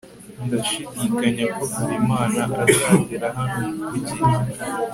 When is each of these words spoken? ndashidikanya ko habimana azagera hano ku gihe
ndashidikanya 0.45 1.45
ko 1.55 1.63
habimana 1.73 2.41
azagera 2.69 3.27
hano 3.37 3.65
ku 3.87 3.95
gihe 4.05 4.23